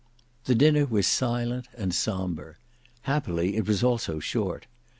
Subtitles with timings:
[0.45, 2.55] The dinner was silent and sombre;
[3.03, 4.65] happily it was also short.